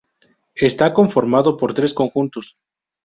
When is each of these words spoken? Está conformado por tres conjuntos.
Está 0.69 0.95
conformado 0.95 1.57
por 1.57 1.75
tres 1.75 1.93
conjuntos. 1.93 2.57